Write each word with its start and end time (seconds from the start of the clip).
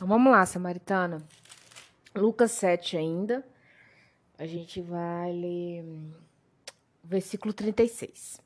Então 0.00 0.08
vamos 0.08 0.32
lá, 0.32 0.46
Samaritana. 0.46 1.22
Lucas 2.16 2.52
7 2.52 2.96
ainda. 2.96 3.46
A 4.38 4.46
gente 4.46 4.80
vai 4.80 5.30
ler 5.30 5.84
versículo 7.04 7.52
36. 7.52 8.40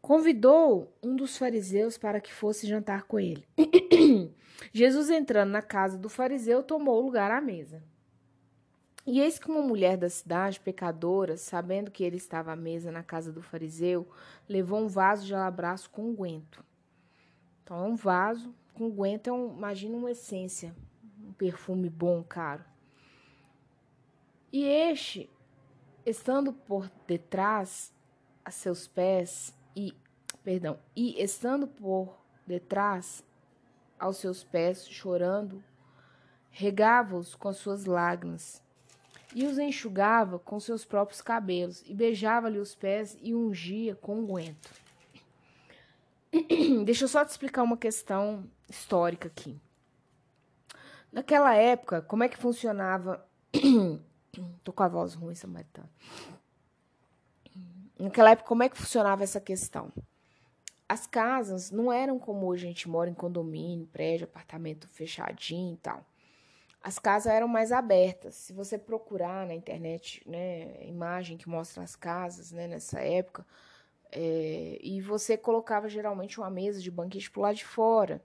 Convidou 0.00 0.96
um 1.02 1.16
dos 1.16 1.36
fariseus 1.36 1.98
para 1.98 2.20
que 2.20 2.32
fosse 2.32 2.68
jantar 2.68 3.02
com 3.02 3.18
ele. 3.18 3.44
Jesus, 4.72 5.10
entrando 5.10 5.50
na 5.50 5.60
casa 5.60 5.98
do 5.98 6.08
fariseu, 6.08 6.62
tomou 6.62 7.00
lugar 7.00 7.32
à 7.32 7.40
mesa. 7.40 7.82
E 9.04 9.18
eis 9.18 9.40
que 9.40 9.50
uma 9.50 9.60
mulher 9.60 9.96
da 9.96 10.08
cidade, 10.08 10.60
pecadora, 10.60 11.36
sabendo 11.36 11.90
que 11.90 12.04
ele 12.04 12.16
estava 12.16 12.52
à 12.52 12.56
mesa 12.56 12.92
na 12.92 13.02
casa 13.02 13.32
do 13.32 13.42
fariseu, 13.42 14.08
levou 14.48 14.78
um 14.78 14.86
vaso 14.86 15.26
de 15.26 15.34
alabastro 15.34 15.90
com 15.90 16.10
unguento. 16.10 16.64
Então, 17.64 17.84
é 17.84 17.88
um 17.88 17.96
vaso 17.96 18.54
com 18.74 18.86
unguento, 18.86 19.28
é 19.28 19.32
um, 19.32 19.56
imagina 19.56 19.96
uma 19.96 20.10
essência, 20.10 20.74
um 21.20 21.32
perfume 21.32 21.88
bom, 21.88 22.22
caro. 22.22 22.64
E 24.52 24.64
este, 24.64 25.30
estando 26.04 26.52
por 26.52 26.90
detrás 27.06 27.92
a 28.44 28.50
seus 28.50 28.86
pés, 28.86 29.54
e, 29.74 29.94
perdão, 30.42 30.78
e 30.94 31.22
estando 31.22 31.66
por 31.66 32.18
detrás 32.46 33.24
aos 33.98 34.16
seus 34.18 34.44
pés, 34.44 34.86
chorando, 34.88 35.62
regava-os 36.50 37.34
com 37.34 37.52
suas 37.52 37.86
lágrimas 37.86 38.62
e 39.34 39.46
os 39.46 39.58
enxugava 39.58 40.38
com 40.38 40.60
seus 40.60 40.84
próprios 40.84 41.22
cabelos, 41.22 41.82
e 41.86 41.94
beijava-lhe 41.94 42.58
os 42.58 42.74
pés 42.74 43.16
e 43.20 43.34
ungia 43.34 43.94
com 43.94 44.18
unguento. 44.18 44.81
Deixa 46.84 47.04
eu 47.04 47.08
só 47.08 47.24
te 47.24 47.30
explicar 47.30 47.62
uma 47.62 47.76
questão 47.76 48.48
histórica 48.68 49.28
aqui. 49.28 49.60
Naquela 51.12 51.54
época, 51.54 52.02
como 52.02 52.24
é 52.24 52.28
que 52.28 52.38
funcionava. 52.38 53.26
Tô 54.64 54.72
com 54.72 54.82
a 54.82 54.88
voz 54.88 55.14
ruim, 55.14 55.34
Samaritano. 55.34 55.88
Naquela 57.98 58.30
época, 58.30 58.48
como 58.48 58.62
é 58.62 58.68
que 58.68 58.78
funcionava 58.78 59.22
essa 59.22 59.40
questão? 59.40 59.92
As 60.88 61.06
casas 61.06 61.70
não 61.70 61.92
eram 61.92 62.18
como 62.18 62.46
hoje 62.46 62.64
a 62.64 62.68
gente 62.68 62.88
mora 62.88 63.10
em 63.10 63.14
condomínio, 63.14 63.86
prédio, 63.86 64.24
apartamento 64.24 64.88
fechadinho 64.88 65.74
e 65.74 65.78
tal 65.78 66.04
as 66.82 66.98
casas 66.98 67.32
eram 67.32 67.46
mais 67.46 67.70
abertas. 67.70 68.34
Se 68.34 68.52
você 68.52 68.76
procurar 68.76 69.46
na 69.46 69.54
internet, 69.54 70.22
né, 70.26 70.84
imagem 70.84 71.36
que 71.36 71.48
mostra 71.48 71.82
as 71.82 71.94
casas, 71.94 72.50
né, 72.50 72.66
nessa 72.66 73.00
época, 73.00 73.46
é, 74.12 74.78
e 74.82 75.00
você 75.00 75.36
colocava 75.36 75.88
geralmente 75.88 76.38
uma 76.38 76.50
mesa 76.50 76.80
de 76.80 76.90
banquete 76.90 77.30
pro 77.30 77.40
lado 77.40 77.56
de 77.56 77.64
fora. 77.64 78.22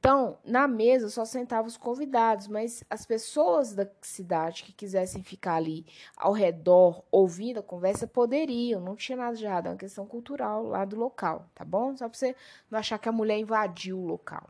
Então, 0.00 0.38
na 0.44 0.66
mesa 0.66 1.10
só 1.10 1.26
sentavam 1.26 1.66
os 1.66 1.76
convidados, 1.76 2.48
mas 2.48 2.82
as 2.88 3.04
pessoas 3.04 3.74
da 3.74 3.86
cidade 4.00 4.64
que 4.64 4.72
quisessem 4.72 5.22
ficar 5.22 5.56
ali 5.56 5.84
ao 6.16 6.32
redor 6.32 7.04
ouvindo 7.10 7.60
a 7.60 7.62
conversa 7.62 8.06
poderiam, 8.06 8.80
não 8.80 8.96
tinha 8.96 9.18
nada 9.18 9.36
de 9.36 9.44
errado, 9.44 9.66
é 9.66 9.70
uma 9.70 9.76
questão 9.76 10.06
cultural 10.06 10.64
lá 10.64 10.86
do 10.86 10.96
local, 10.96 11.46
tá 11.54 11.66
bom? 11.66 11.94
Só 11.96 12.08
para 12.08 12.18
você 12.18 12.34
não 12.70 12.78
achar 12.78 12.98
que 12.98 13.10
a 13.10 13.12
mulher 13.12 13.38
invadiu 13.38 13.98
o 13.98 14.06
local. 14.06 14.48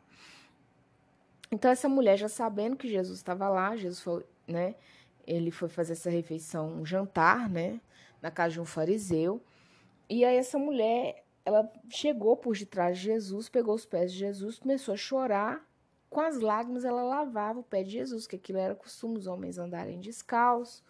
Então 1.51 1.69
essa 1.69 1.89
mulher 1.89 2.17
já 2.17 2.29
sabendo 2.29 2.77
que 2.77 2.89
Jesus 2.89 3.19
estava 3.19 3.49
lá, 3.49 3.77
Jesus 3.77 4.01
foi, 4.01 4.25
né? 4.47 4.77
Ele 5.27 5.51
foi 5.51 5.69
fazer 5.69 5.95
essa 5.95 6.11
refeição, 6.11 6.69
um 6.75 6.87
jantar, 6.87 7.49
né, 7.49 7.81
na 8.23 8.31
casa 8.31 8.55
de 8.55 8.61
um 8.61 8.65
fariseu. 8.65 9.43
E 10.11 10.25
aí 10.25 10.37
essa 10.37 10.59
mulher, 10.59 11.25
ela 11.45 11.73
chegou 11.89 12.37
por 12.37 12.57
detrás 12.57 12.99
de 12.99 13.05
Jesus, 13.05 13.49
pegou 13.49 13.77
os 13.77 13.87
pés 13.87 14.13
de 14.13 14.19
Jesus, 14.19 14.59
começou 14.59 14.93
a 14.93 14.97
chorar. 14.97 15.65
Com 16.11 16.21
as 16.21 16.41
lágrimas 16.41 16.85
ela 16.85 17.05
lavava 17.05 17.61
o 17.61 17.63
pé 17.63 17.85
de 17.85 17.91
Jesus, 17.91 18.27
que 18.27 18.35
aquilo 18.35 18.59
era 18.59 18.75
costume 18.75 19.17
os 19.17 19.29
homens 19.29 19.57
andarem 19.57 20.01
descalços, 20.01 20.83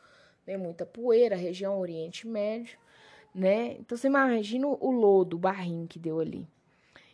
né, 0.46 0.56
muita 0.56 0.86
poeira, 0.86 1.36
região 1.36 1.78
Oriente 1.78 2.26
Médio, 2.26 2.78
né? 3.34 3.72
Então 3.72 3.98
você 3.98 4.06
imagina 4.06 4.66
o 4.66 4.90
lodo, 4.90 5.36
o 5.36 5.38
barrinho 5.38 5.86
que 5.86 5.98
deu 5.98 6.18
ali. 6.18 6.48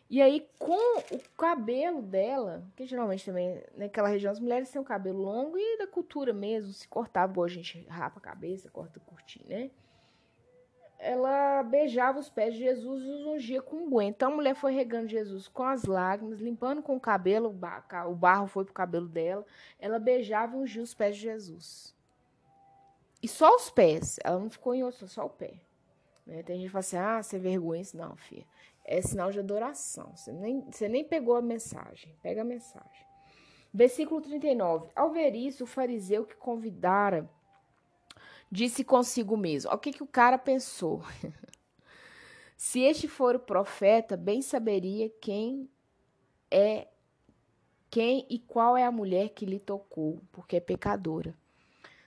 E 0.09 0.23
aí, 0.23 0.49
com 0.61 1.01
o 1.11 1.19
cabelo 1.37 2.01
dela, 2.01 2.63
que 2.77 2.87
geralmente 2.87 3.25
também 3.25 3.61
naquela 3.77 4.07
região 4.07 4.31
as 4.31 4.39
mulheres 4.39 4.71
têm 4.71 4.81
o 4.81 4.85
cabelo 4.85 5.21
longo 5.21 5.59
e 5.59 5.79
da 5.79 5.89
cultura 5.89 6.33
mesmo, 6.33 6.73
se 6.73 6.87
cortava, 6.87 7.33
boa, 7.33 7.49
a 7.49 7.51
gente 7.51 7.85
rapa 7.89 8.21
a 8.21 8.23
cabeça, 8.23 8.71
corta 8.71 9.01
curtinho, 9.01 9.49
né? 9.49 9.71
Ela 10.99 11.63
beijava 11.63 12.19
os 12.19 12.29
pés 12.29 12.55
de 12.55 12.61
Jesus 12.61 13.05
e 13.05 13.09
os 13.09 13.27
ungia 13.27 13.61
com 13.63 13.77
unguento. 13.77 14.17
Então 14.17 14.33
a 14.33 14.35
mulher 14.35 14.55
foi 14.55 14.73
regando 14.73 15.09
Jesus 15.09 15.47
com 15.47 15.63
as 15.63 15.85
lágrimas, 15.85 16.41
limpando 16.41 16.83
com 16.83 16.97
o 16.97 17.01
cabelo, 17.01 17.55
o 18.09 18.15
barro 18.15 18.47
foi 18.47 18.65
pro 18.65 18.73
cabelo 18.73 19.07
dela. 19.07 19.45
Ela 19.79 19.99
beijava 19.99 20.57
e 20.57 20.61
ungia 20.61 20.83
os 20.83 20.95
pés 20.95 21.17
de 21.17 21.23
Jesus. 21.23 21.95
E 23.23 23.29
só 23.29 23.55
os 23.55 23.71
pés, 23.71 24.19
ela 24.25 24.39
não 24.39 24.49
ficou 24.49 24.75
em 24.75 24.85
outro, 24.85 25.07
só 25.09 25.27
o 25.27 25.31
pé. 25.31 25.55
Né? 26.27 26.43
Tem 26.43 26.57
gente 26.57 26.67
que 26.67 26.73
fala 26.73 26.81
assim, 26.81 26.97
ah, 26.97 27.23
você 27.23 27.39
vergonha 27.39 27.83
isso. 27.83 27.97
Não, 27.97 28.17
filha 28.17 28.47
é 28.87 29.03
sinal 29.03 29.31
de 29.31 29.41
adoração. 29.41 30.13
Você 30.15 30.33
nem, 30.33 30.61
você 30.71 30.89
nem 30.89 31.05
pegou 31.05 31.35
a 31.37 31.43
mensagem. 31.43 32.15
Pega 32.23 32.43
a 32.43 32.45
mensagem. 32.45 33.07
Versículo 33.75 34.21
39. 34.21 34.89
Ao 34.95 35.11
ver 35.11 35.35
isso, 35.35 35.65
o 35.65 35.67
fariseu 35.67 36.25
que 36.25 36.37
convidara 36.37 37.29
disse 38.51 38.85
consigo 38.85 39.37
mesmo: 39.37 39.73
O 39.73 39.79
que, 39.79 39.93
que 39.93 40.03
o 40.03 40.07
cara 40.07 40.39
pensou? 40.39 41.03
Se 42.57 42.81
este 42.81 43.07
for 43.07 43.37
o 43.37 43.41
profeta, 43.41 44.17
bem 44.17 44.41
saberia 44.41 45.11
quem 45.21 45.69
é 46.51 46.89
quem 47.91 48.27
e 48.29 48.39
qual 48.39 48.77
é 48.77 48.85
a 48.85 48.91
mulher 48.91 49.31
que 49.31 49.47
lhe 49.47 49.59
tocou, 49.59 50.21
porque 50.33 50.57
é 50.57 50.61
pecadora. 50.61 51.35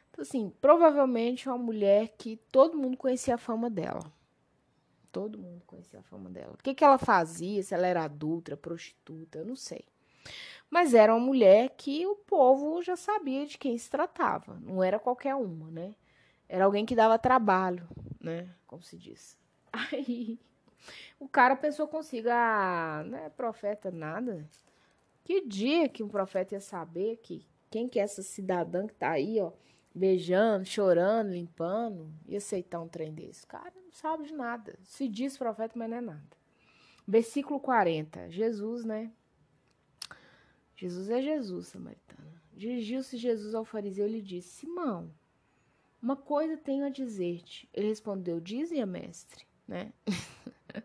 Então, 0.10 0.22
assim, 0.22 0.52
provavelmente 0.60 1.48
uma 1.48 1.58
mulher 1.58 2.10
que 2.18 2.38
todo 2.52 2.78
mundo 2.78 2.98
conhecia 2.98 3.36
a 3.36 3.38
fama 3.38 3.70
dela. 3.70 4.12
Todo 5.12 5.40
mundo 5.40 5.64
conhecia 5.66 6.00
a 6.00 6.04
fama 6.04 6.30
dela. 6.30 6.54
O 6.54 6.64
que, 6.64 6.76
que 6.76 6.84
ela 6.84 6.98
fazia? 6.98 7.64
Se 7.64 7.74
ela 7.74 7.88
era 7.88 8.04
adulta, 8.04 8.58
prostituta, 8.58 9.40
eu 9.40 9.46
não 9.46 9.56
sei. 9.56 9.86
Mas 10.70 10.94
era 10.94 11.16
uma 11.16 11.26
mulher 11.26 11.70
que 11.78 12.06
o 12.06 12.16
povo 12.16 12.82
já 12.84 12.96
sabia 12.96 13.46
de 13.46 13.58
quem 13.58 13.78
se 13.78 13.90
tratava. 13.90 14.60
Não 14.62 14.84
era 14.84 15.00
qualquer 15.00 15.36
uma, 15.36 15.72
né? 15.72 15.96
Era 16.50 16.66
alguém 16.66 16.86
que 16.86 16.96
dava 16.96 17.20
trabalho, 17.20 17.88
né? 18.20 18.50
Como 18.66 18.82
se 18.84 18.98
diz. 18.98 19.38
Aí 19.72 20.40
o 21.20 21.30
cara 21.30 21.56
pensou 21.56 21.88
consigo, 21.88 22.28
ah, 22.32 23.04
não 23.06 23.18
é 23.18 23.30
profeta 23.30 23.92
nada. 23.92 24.50
Que 25.24 25.46
dia 25.46 25.88
que 25.88 26.02
um 26.02 26.10
profeta 26.10 26.56
ia 26.56 26.60
saber 26.60 27.18
que 27.18 27.46
quem 27.70 27.88
que 27.88 28.00
é 28.00 28.04
essa 28.04 28.24
cidadã 28.24 28.88
que 28.88 28.96
tá 28.96 29.12
aí, 29.12 29.40
ó, 29.40 29.52
beijando, 29.94 30.66
chorando, 30.66 31.32
limpando, 31.32 32.12
e 32.28 32.36
aceitar 32.36 32.80
um 32.80 32.88
trem 32.88 33.14
desse. 33.14 33.46
Cara, 33.46 33.74
não 33.76 33.92
sabe 33.92 34.26
de 34.26 34.34
nada. 34.34 34.80
Se 34.82 35.08
diz 35.08 35.38
profeta, 35.38 35.78
mas 35.78 35.90
não 35.90 35.98
é 35.98 36.02
nada. 36.02 36.38
Versículo 37.08 37.60
40. 37.60 38.32
Jesus, 38.32 38.84
né? 38.84 39.12
Jesus 40.76 41.10
é 41.10 41.22
Jesus, 41.22 41.68
samaritana. 41.68 42.42
Dirigiu-se 42.54 43.18
Jesus 43.18 43.54
ao 43.54 43.66
fariseu 43.66 44.08
e 44.08 44.12
lhe 44.12 44.22
disse: 44.22 44.50
Simão, 44.62 45.12
uma 46.02 46.16
coisa 46.16 46.58
tenho 46.58 46.86
a 46.86 46.90
dizer-te. 46.90 47.70
Ele 47.74 47.90
respondeu: 47.90 48.40
Dize-a, 48.40 48.86
mestre, 48.86 49.46
né? 49.68 49.92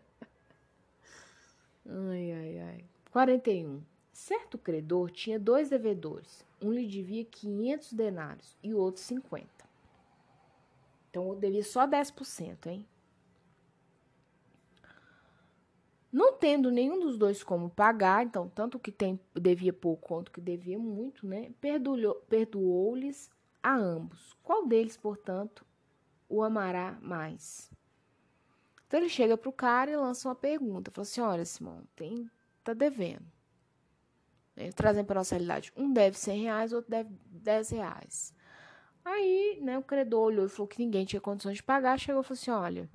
ai, 1.87 2.31
ai, 2.31 2.59
ai. 2.59 2.85
41. 3.11 3.81
Certo 4.11 4.57
credor 4.57 5.11
tinha 5.11 5.39
dois 5.39 5.69
devedores. 5.69 6.45
Um 6.61 6.71
lhe 6.71 6.87
devia 6.87 7.23
500 7.23 7.93
denários 7.93 8.57
e 8.63 8.73
o 8.73 8.77
outro 8.77 9.01
50. 9.01 9.47
Então, 11.09 11.29
eu 11.29 11.35
devia 11.35 11.63
só 11.63 11.87
10%, 11.87 12.67
hein? 12.67 12.85
Não 16.11 16.33
tendo 16.33 16.71
nenhum 16.71 16.99
dos 16.99 17.17
dois 17.17 17.43
como 17.43 17.69
pagar, 17.69 18.25
então, 18.25 18.47
tanto 18.47 18.79
que 18.79 18.91
tem, 18.91 19.19
devia 19.33 19.73
pouco 19.73 20.07
quanto 20.07 20.31
que 20.31 20.39
devia 20.39 20.79
muito, 20.79 21.27
né? 21.27 21.51
Perdoou-lhes 22.29 23.29
a 23.67 23.75
ambos. 23.75 24.37
Qual 24.43 24.67
deles, 24.67 24.97
portanto, 24.97 25.65
o 26.29 26.43
amará 26.43 26.97
mais? 27.01 27.71
Então, 28.87 28.99
ele 28.99 29.09
chega 29.09 29.37
para 29.37 29.49
o 29.49 29.53
cara 29.53 29.91
e 29.91 29.97
lança 29.97 30.27
uma 30.27 30.35
pergunta. 30.35 30.91
Fala 30.91 31.03
assim, 31.03 31.21
olha, 31.21 31.45
Simão, 31.45 31.83
tem, 31.95 32.29
tá 32.63 32.73
devendo 32.73 33.35
né, 34.55 34.71
trazendo 34.71 35.05
para 35.05 35.19
nossa 35.19 35.35
realidade. 35.35 35.71
Um 35.75 35.91
deve 35.91 36.17
100 36.17 36.43
reais, 36.43 36.73
outro 36.73 36.89
deve 36.89 37.09
10 37.27 37.69
reais. 37.71 38.33
Aí, 39.03 39.59
né, 39.61 39.77
o 39.77 39.83
credor 39.83 40.27
olhou 40.27 40.45
e 40.45 40.49
falou 40.49 40.67
que 40.67 40.83
ninguém 40.83 41.05
tinha 41.05 41.21
condições 41.21 41.57
de 41.57 41.63
pagar, 41.63 41.99
chegou 41.99 42.21
e 42.21 42.23
falou 42.23 42.39
assim, 42.39 42.51
olha, 42.51 42.89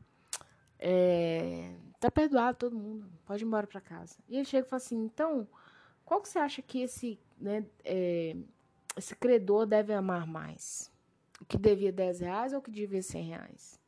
é, 0.78 1.72
tá 2.00 2.11
perdoado 2.11 2.58
todo 2.58 2.76
mundo, 2.76 3.08
pode 3.25 3.44
ir 3.44 3.46
embora 3.46 3.67
para 3.67 3.81
casa. 3.81 4.17
E 4.28 4.37
ele 4.37 4.44
chega 4.44 4.67
e 4.67 4.69
fala 4.69 4.82
assim, 4.82 4.96
então, 4.96 5.46
qual 6.05 6.20
que 6.20 6.28
você 6.28 6.38
acha 6.38 6.62
que 6.62 6.81
esse, 6.81 7.19
né, 7.38 7.64
é, 7.84 8.34
esse 8.97 9.15
credor 9.17 9.67
deve 9.67 9.93
amar 9.93 10.27
mais? 10.27 10.91
O 11.41 11.45
que 11.45 11.57
devia 11.57 11.93
10 11.93 12.21
reais 12.21 12.53
ou 12.53 12.59
o 12.59 12.63
que 12.63 12.71
devia 12.71 13.03
100 13.03 13.25
reais? 13.25 13.81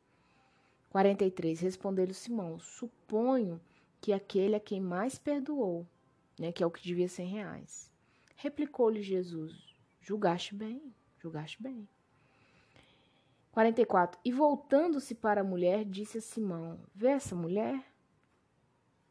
43. 0.89 1.59
Respondeu-lhe 1.59 2.13
Simão, 2.13 2.59
suponho 2.59 3.61
que 4.01 4.13
aquele 4.13 4.55
a 4.55 4.59
quem 4.59 4.81
mais 4.81 5.17
perdoou 5.17 5.87
né, 6.39 6.51
que 6.51 6.63
é 6.63 6.65
o 6.65 6.71
que 6.71 6.81
devia 6.81 7.07
100 7.07 7.27
reais. 7.27 7.91
Replicou-lhe 8.35 9.01
Jesus: 9.01 9.75
Julgaste 10.01 10.55
bem, 10.55 10.93
julgaste 11.19 11.61
bem. 11.61 11.87
44. 13.51 14.19
E 14.25 14.31
voltando-se 14.31 15.13
para 15.13 15.41
a 15.41 15.43
mulher, 15.43 15.85
disse 15.85 16.17
a 16.17 16.21
Simão: 16.21 16.79
Vê 16.93 17.09
essa 17.09 17.35
mulher? 17.35 17.83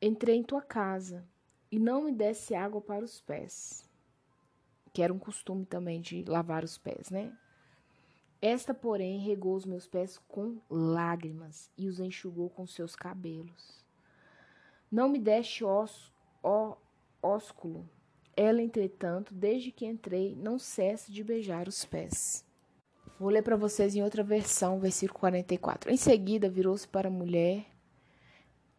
Entrei 0.01 0.37
em 0.37 0.43
tua 0.43 0.61
casa 0.61 1.25
e 1.71 1.79
não 1.79 2.03
me 2.03 2.13
desse 2.13 2.55
água 2.55 2.81
para 2.81 3.05
os 3.05 3.21
pés, 3.21 3.89
que 4.93 5.03
era 5.03 5.13
um 5.13 5.19
costume 5.19 5.65
também 5.65 6.01
de 6.01 6.25
lavar 6.25 6.65
os 6.65 6.77
pés, 6.77 7.11
né? 7.11 7.33
Esta, 8.41 8.75
porém, 8.75 9.21
regou 9.21 9.55
os 9.55 9.65
meus 9.65 9.87
pés 9.87 10.19
com 10.29 10.59
lágrimas 10.69 11.71
e 11.79 11.89
os 11.89 12.01
enxugou 12.01 12.51
com 12.51 12.67
seus 12.67 12.97
cabelos. 12.97 13.85
Não 14.91 15.09
me 15.09 15.19
deste 15.19 15.65
os, 15.65 16.13
ó, 16.43 16.77
ósculo. 17.23 17.89
Ela, 18.37 18.61
entretanto, 18.61 19.33
desde 19.33 19.71
que 19.71 19.87
entrei, 19.87 20.35
não 20.35 20.59
cessa 20.59 21.13
de 21.13 21.23
beijar 21.23 21.69
os 21.69 21.85
pés. 21.85 22.45
Vou 23.19 23.31
ler 23.31 23.43
para 23.43 23.57
vocês 23.57 23.95
em 23.95 24.03
outra 24.03 24.25
versão, 24.25 24.81
versículo 24.81 25.21
44. 25.21 25.91
Em 25.91 25.97
seguida, 25.97 26.51
virou-se 26.51 26.89
para 26.89 27.09
a 27.09 27.13
mulher 27.13 27.65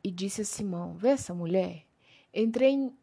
e 0.03 0.11
disse 0.11 0.41
a 0.41 0.45
Simão: 0.45 0.97
Vê 0.97 1.09
essa 1.09 1.33
mulher? 1.33 1.85
Entrei 2.33 2.71
em, 2.71 2.93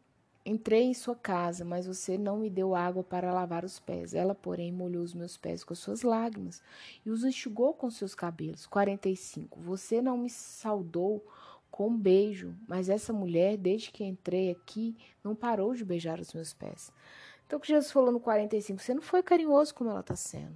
entrei 0.45 0.83
em 0.83 0.93
sua 0.93 1.15
casa, 1.15 1.63
mas 1.63 1.85
você 1.85 2.17
não 2.17 2.37
me 2.37 2.49
deu 2.49 2.75
água 2.75 3.03
para 3.03 3.33
lavar 3.33 3.63
os 3.63 3.79
pés. 3.79 4.13
Ela, 4.13 4.33
porém, 4.33 4.71
molhou 4.71 5.03
os 5.03 5.13
meus 5.13 5.37
pés 5.37 5.63
com 5.63 5.75
suas 5.75 6.01
lágrimas 6.01 6.61
e 7.05 7.09
os 7.09 7.23
enxugou 7.23 7.73
com 7.73 7.89
seus 7.89 8.15
cabelos. 8.15 8.65
45. 8.65 9.59
Você 9.59 10.01
não 10.01 10.17
me 10.17 10.29
saudou 10.29 11.25
com 11.69 11.87
um 11.87 11.97
beijo, 11.97 12.55
mas 12.67 12.89
essa 12.89 13.13
mulher, 13.13 13.57
desde 13.57 13.91
que 13.91 14.03
entrei 14.03 14.51
aqui, 14.51 14.95
não 15.23 15.35
parou 15.35 15.73
de 15.73 15.85
beijar 15.85 16.19
os 16.19 16.33
meus 16.33 16.53
pés. 16.53 16.91
Então, 17.45 17.57
o 17.57 17.61
que 17.61 17.69
Jesus 17.69 17.91
falou 17.91 18.11
no 18.11 18.19
45, 18.19 18.81
você 18.81 18.93
não 18.93 19.01
foi 19.01 19.23
carinhoso 19.23 19.73
como 19.73 19.89
ela 19.89 20.01
está 20.01 20.15
sendo. 20.15 20.55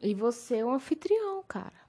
E 0.00 0.14
você 0.14 0.58
é 0.58 0.64
um 0.64 0.72
anfitrião, 0.72 1.42
cara. 1.46 1.79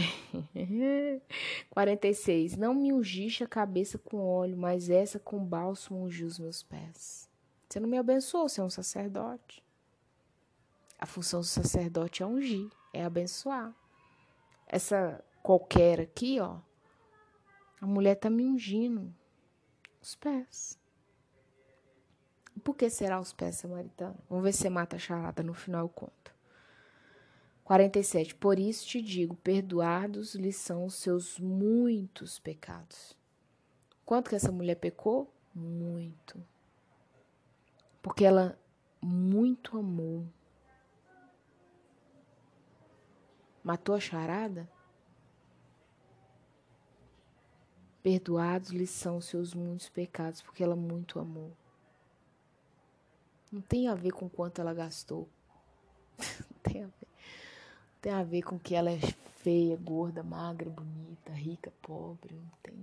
46. 1.70 2.56
Não 2.56 2.74
me 2.74 2.92
ungiste 2.92 3.44
a 3.44 3.48
cabeça 3.48 3.98
com 3.98 4.26
óleo, 4.26 4.56
mas 4.56 4.90
essa 4.90 5.18
com 5.18 5.44
bálsamo 5.44 6.04
ungiu 6.04 6.26
os 6.26 6.38
meus 6.38 6.62
pés. 6.62 7.28
Você 7.68 7.78
não 7.80 7.88
me 7.88 7.98
abençoou, 7.98 8.48
você 8.48 8.60
é 8.60 8.64
um 8.64 8.70
sacerdote. 8.70 9.64
A 10.98 11.06
função 11.06 11.40
do 11.40 11.46
sacerdote 11.46 12.22
é 12.22 12.26
ungir, 12.26 12.70
é 12.92 13.04
abençoar. 13.04 13.74
Essa 14.66 15.24
qualquer 15.42 16.00
aqui, 16.00 16.40
ó, 16.40 16.58
a 17.80 17.86
mulher 17.86 18.16
tá 18.16 18.28
me 18.28 18.44
ungindo 18.44 19.14
os 20.02 20.14
pés. 20.14 20.78
Por 22.62 22.76
que 22.76 22.90
será 22.90 23.18
os 23.18 23.32
pés 23.32 23.56
samaritanos? 23.56 24.20
Vamos 24.28 24.44
ver 24.44 24.52
se 24.52 24.58
você 24.58 24.70
mata 24.70 24.96
a 24.96 24.98
charada 24.98 25.42
no 25.42 25.54
final 25.54 25.82
eu 25.86 25.88
conto. 25.88 26.34
47. 27.70 28.34
Por 28.34 28.58
isso 28.58 28.84
te 28.84 29.00
digo: 29.00 29.36
perdoados 29.36 30.34
lhe 30.34 30.52
são 30.52 30.86
os 30.86 30.94
seus 30.94 31.38
muitos 31.38 32.36
pecados. 32.36 33.16
Quanto 34.04 34.28
que 34.28 34.34
essa 34.34 34.50
mulher 34.50 34.74
pecou? 34.74 35.32
Muito. 35.54 36.44
Porque 38.02 38.24
ela 38.24 38.58
muito 39.00 39.78
amou. 39.78 40.26
Matou 43.62 43.94
a 43.94 44.00
charada? 44.00 44.68
Perdoados 48.02 48.70
lhe 48.70 48.86
são 48.86 49.18
os 49.18 49.26
seus 49.26 49.54
muitos 49.54 49.88
pecados, 49.88 50.42
porque 50.42 50.64
ela 50.64 50.74
muito 50.74 51.20
amou. 51.20 51.56
Não 53.52 53.60
tem 53.60 53.86
a 53.86 53.94
ver 53.94 54.10
com 54.10 54.28
quanto 54.28 54.60
ela 54.60 54.74
gastou. 54.74 55.28
Não 56.50 56.58
tem 56.64 56.82
a 56.82 56.86
ver 56.88 57.09
tem 58.00 58.12
a 58.12 58.22
ver 58.22 58.42
com 58.42 58.58
que 58.58 58.74
ela 58.74 58.90
é 58.90 58.98
feia, 59.42 59.76
gorda, 59.76 60.22
magra, 60.22 60.70
bonita, 60.70 61.32
rica, 61.32 61.72
pobre. 61.82 62.34
Não 62.34 62.50
tem, 62.62 62.74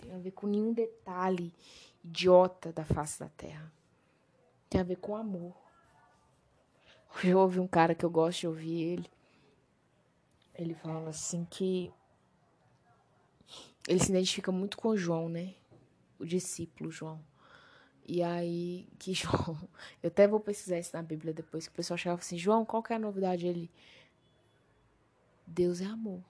tem 0.00 0.14
a 0.14 0.18
ver 0.18 0.30
com 0.32 0.46
nenhum 0.46 0.72
detalhe 0.72 1.52
idiota 2.04 2.72
da 2.72 2.84
face 2.84 3.20
da 3.20 3.28
terra. 3.28 3.72
Tem 4.68 4.80
a 4.80 4.84
ver 4.84 4.96
com 4.96 5.16
amor. 5.16 5.54
Eu 7.24 7.38
ouvi 7.38 7.58
um 7.58 7.66
cara 7.66 7.94
que 7.94 8.04
eu 8.04 8.10
gosto 8.10 8.40
de 8.40 8.48
ouvir 8.48 8.82
ele. 8.82 9.10
Ele 10.54 10.74
falando 10.74 11.08
assim 11.08 11.46
que 11.48 11.92
ele 13.86 13.98
se 13.98 14.10
identifica 14.10 14.52
muito 14.52 14.76
com 14.76 14.96
João, 14.96 15.28
né? 15.28 15.54
O 16.18 16.26
discípulo 16.26 16.90
João. 16.90 17.20
E 18.06 18.22
aí, 18.22 18.86
que 18.98 19.12
João. 19.14 19.56
Eu 20.02 20.08
até 20.08 20.28
vou 20.28 20.40
pesquisar 20.40 20.78
isso 20.78 20.94
na 20.94 21.02
Bíblia 21.02 21.32
depois, 21.32 21.66
que 21.66 21.72
o 21.72 21.76
pessoal 21.76 21.96
chegava 21.96 22.20
assim: 22.20 22.36
João, 22.36 22.64
qual 22.64 22.82
que 22.82 22.92
é 22.92 22.96
a 22.96 22.98
novidade? 22.98 23.46
Ele. 23.46 23.70
Deus 25.48 25.80
é 25.80 25.86
amor. 25.86 26.22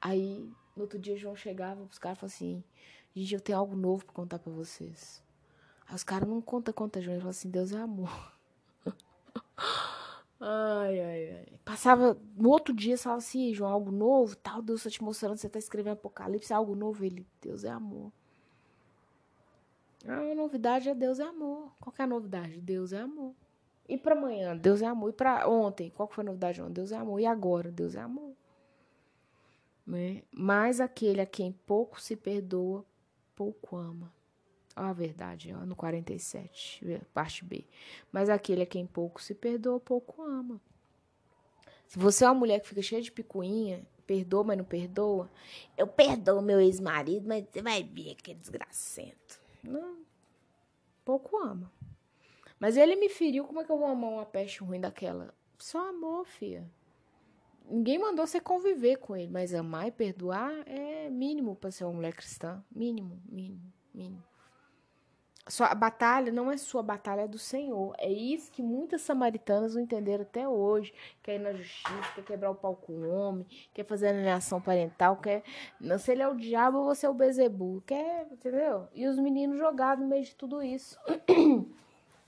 Aí, 0.00 0.50
no 0.74 0.82
outro 0.82 0.98
dia, 0.98 1.16
João 1.16 1.36
chegava 1.36 1.82
os 1.82 1.98
caras 1.98 2.18
e 2.18 2.20
falava 2.20 2.34
assim: 2.34 2.64
Gente, 3.14 3.34
eu 3.34 3.40
tenho 3.40 3.58
algo 3.58 3.76
novo 3.76 4.04
para 4.04 4.14
contar 4.14 4.38
para 4.38 4.50
vocês. 4.50 5.22
Aí 5.86 5.94
os 5.94 6.02
caras 6.02 6.28
não 6.28 6.40
conta, 6.40 6.72
conta, 6.72 7.00
João. 7.00 7.14
Ele 7.14 7.20
falou 7.20 7.30
assim: 7.30 7.50
Deus 7.50 7.72
é 7.72 7.78
amor. 7.78 8.32
ai, 10.40 11.00
ai, 11.00 11.30
ai. 11.30 11.58
Passava, 11.64 12.18
no 12.36 12.48
outro 12.48 12.74
dia, 12.74 12.96
falava 12.96 13.18
assim: 13.18 13.52
João, 13.52 13.70
algo 13.70 13.92
novo, 13.92 14.34
tal. 14.36 14.62
Deus 14.62 14.80
está 14.80 14.90
te 14.90 15.04
mostrando, 15.04 15.36
você 15.36 15.46
está 15.46 15.58
escrevendo 15.58 15.92
Apocalipse, 15.92 16.52
algo 16.52 16.74
novo. 16.74 17.04
Ele: 17.04 17.26
Deus 17.40 17.64
é 17.64 17.70
amor. 17.70 18.10
A 20.06 20.34
novidade 20.34 20.88
é 20.88 20.94
Deus 20.94 21.20
é 21.20 21.24
amor. 21.24 21.70
Qual 21.78 21.94
é 21.96 22.02
a 22.02 22.06
novidade? 22.06 22.60
Deus 22.60 22.92
é 22.92 23.00
amor. 23.00 23.34
E 23.88 23.98
para 23.98 24.14
amanhã, 24.14 24.56
Deus 24.56 24.80
é 24.82 24.86
amor. 24.86 25.10
E 25.10 25.12
para 25.12 25.48
ontem, 25.48 25.90
qual 25.90 26.08
foi 26.08 26.22
a 26.22 26.26
novidade 26.26 26.62
ontem? 26.62 26.74
Deus 26.74 26.92
é 26.92 26.96
amor. 26.96 27.20
E 27.20 27.26
agora, 27.26 27.70
Deus 27.70 27.94
é 27.94 28.00
amor. 28.00 28.32
Né? 29.86 30.22
Mas 30.30 30.80
aquele 30.80 31.20
a 31.20 31.26
quem 31.26 31.52
pouco 31.52 32.00
se 32.00 32.16
perdoa, 32.16 32.84
pouco 33.34 33.76
ama. 33.76 34.12
Olha 34.74 34.88
a 34.88 34.92
verdade, 34.92 35.52
ó, 35.52 35.66
no 35.66 35.76
47, 35.76 37.02
parte 37.12 37.44
B. 37.44 37.66
Mas 38.10 38.30
aquele 38.30 38.62
a 38.62 38.66
quem 38.66 38.86
pouco 38.86 39.20
se 39.20 39.34
perdoa, 39.34 39.78
pouco 39.78 40.22
ama. 40.22 40.60
Se 41.86 41.98
você 41.98 42.24
é 42.24 42.28
uma 42.28 42.34
mulher 42.34 42.60
que 42.60 42.68
fica 42.68 42.80
cheia 42.80 43.02
de 43.02 43.12
picuinha, 43.12 43.86
perdoa, 44.06 44.44
mas 44.44 44.56
não 44.56 44.64
perdoa, 44.64 45.30
eu 45.76 45.86
perdoo 45.86 46.40
meu 46.40 46.58
ex-marido, 46.58 47.28
mas 47.28 47.44
você 47.50 47.60
vai 47.60 47.82
ver 47.82 48.14
que 48.14 48.30
é 48.30 48.34
desgracento. 48.34 49.38
Não, 49.62 49.98
pouco 51.04 51.36
ama. 51.36 51.70
Mas 52.62 52.76
ele 52.76 52.94
me 52.94 53.08
feriu, 53.08 53.44
como 53.44 53.60
é 53.60 53.64
que 53.64 53.72
eu 53.72 53.76
vou 53.76 53.88
amar 53.88 54.08
uma 54.08 54.24
peste 54.24 54.60
ruim 54.60 54.80
daquela? 54.80 55.34
Só 55.58 55.88
amor, 55.88 56.24
filha. 56.24 56.64
Ninguém 57.68 57.98
mandou 57.98 58.24
você 58.24 58.38
conviver 58.38 58.98
com 58.98 59.16
ele, 59.16 59.32
mas 59.32 59.52
amar 59.52 59.88
e 59.88 59.90
perdoar 59.90 60.52
é 60.64 61.10
mínimo 61.10 61.56
para 61.56 61.72
ser 61.72 61.82
uma 61.82 61.94
mulher 61.94 62.14
cristã. 62.14 62.64
Mínimo, 62.70 63.20
mínimo, 63.28 63.72
mínimo. 63.92 64.22
Sua 65.48 65.74
batalha 65.74 66.30
não 66.30 66.52
é 66.52 66.56
sua 66.56 66.84
batalha, 66.84 67.22
é 67.22 67.26
do 67.26 67.36
Senhor. 67.36 67.96
É 67.98 68.08
isso 68.08 68.52
que 68.52 68.62
muitas 68.62 69.02
samaritanas 69.02 69.74
não 69.74 69.82
entenderam 69.82 70.22
até 70.22 70.46
hoje. 70.46 70.94
Quer 71.20 71.34
ir 71.34 71.38
na 71.40 71.52
justiça, 71.54 72.12
quer 72.14 72.22
quebrar 72.24 72.52
o 72.52 72.54
pau 72.54 72.76
com 72.76 72.92
o 72.92 73.10
homem, 73.10 73.44
quer 73.74 73.84
fazer 73.84 74.06
alienação 74.06 74.60
parental, 74.60 75.16
quer. 75.16 75.42
Não, 75.80 75.98
se 75.98 76.12
ele 76.12 76.22
é 76.22 76.28
o 76.28 76.36
diabo 76.36 76.84
você 76.84 77.06
é 77.06 77.10
o 77.10 77.14
Bezebu. 77.14 77.82
Quer, 77.84 78.28
entendeu? 78.30 78.86
E 78.94 79.08
os 79.08 79.18
meninos 79.18 79.58
jogados 79.58 80.04
no 80.04 80.08
meio 80.08 80.22
de 80.22 80.36
tudo 80.36 80.62
isso. 80.62 80.96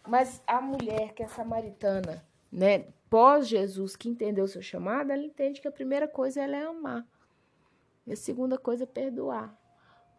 Mas 0.06 0.42
a 0.46 0.60
mulher 0.60 1.14
que 1.14 1.22
é 1.22 1.28
samaritana, 1.28 2.24
né, 2.52 2.86
pós 3.08 3.48
Jesus, 3.48 3.96
que 3.96 4.08
entendeu 4.08 4.46
seu 4.46 4.62
chamado, 4.62 5.10
ela 5.10 5.24
entende 5.24 5.60
que 5.60 5.68
a 5.68 5.72
primeira 5.72 6.06
coisa 6.06 6.42
ela 6.42 6.56
é 6.56 6.64
amar. 6.64 7.06
E 8.06 8.12
a 8.12 8.16
segunda 8.16 8.58
coisa 8.58 8.84
é 8.84 8.86
perdoar. 8.86 9.58